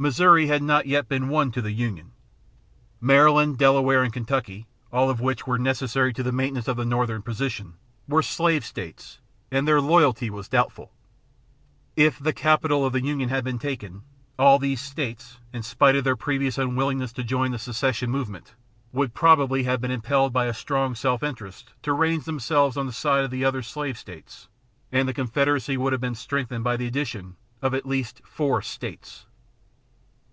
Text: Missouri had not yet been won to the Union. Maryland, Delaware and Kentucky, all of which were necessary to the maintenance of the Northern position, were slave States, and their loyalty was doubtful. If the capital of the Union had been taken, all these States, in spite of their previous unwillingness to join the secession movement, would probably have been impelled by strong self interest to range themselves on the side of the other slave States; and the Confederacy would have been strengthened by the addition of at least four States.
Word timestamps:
Missouri 0.00 0.46
had 0.46 0.62
not 0.62 0.86
yet 0.86 1.08
been 1.08 1.26
won 1.28 1.50
to 1.50 1.60
the 1.60 1.72
Union. 1.72 2.12
Maryland, 3.00 3.58
Delaware 3.58 4.04
and 4.04 4.12
Kentucky, 4.12 4.68
all 4.92 5.10
of 5.10 5.18
which 5.20 5.44
were 5.44 5.58
necessary 5.58 6.12
to 6.14 6.22
the 6.22 6.30
maintenance 6.30 6.68
of 6.68 6.76
the 6.76 6.84
Northern 6.84 7.20
position, 7.20 7.74
were 8.06 8.22
slave 8.22 8.64
States, 8.64 9.18
and 9.50 9.66
their 9.66 9.80
loyalty 9.80 10.30
was 10.30 10.48
doubtful. 10.48 10.92
If 11.96 12.16
the 12.20 12.32
capital 12.32 12.86
of 12.86 12.92
the 12.92 13.02
Union 13.02 13.28
had 13.30 13.42
been 13.42 13.58
taken, 13.58 14.02
all 14.38 14.60
these 14.60 14.80
States, 14.80 15.38
in 15.52 15.64
spite 15.64 15.96
of 15.96 16.04
their 16.04 16.14
previous 16.14 16.58
unwillingness 16.58 17.12
to 17.14 17.24
join 17.24 17.50
the 17.50 17.58
secession 17.58 18.08
movement, 18.08 18.54
would 18.92 19.14
probably 19.14 19.64
have 19.64 19.80
been 19.80 19.90
impelled 19.90 20.32
by 20.32 20.48
strong 20.52 20.94
self 20.94 21.24
interest 21.24 21.72
to 21.82 21.92
range 21.92 22.22
themselves 22.24 22.76
on 22.76 22.86
the 22.86 22.92
side 22.92 23.24
of 23.24 23.32
the 23.32 23.44
other 23.44 23.62
slave 23.64 23.98
States; 23.98 24.46
and 24.92 25.08
the 25.08 25.12
Confederacy 25.12 25.76
would 25.76 25.90
have 25.92 26.00
been 26.00 26.14
strengthened 26.14 26.62
by 26.62 26.76
the 26.76 26.86
addition 26.86 27.34
of 27.60 27.74
at 27.74 27.84
least 27.84 28.22
four 28.24 28.62
States. 28.62 29.24